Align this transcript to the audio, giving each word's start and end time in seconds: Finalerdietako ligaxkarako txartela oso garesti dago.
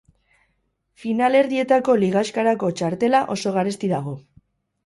Finalerdietako 1.03 1.97
ligaxkarako 2.05 2.71
txartela 2.81 3.23
oso 3.37 3.55
garesti 3.59 3.93
dago. 3.97 4.19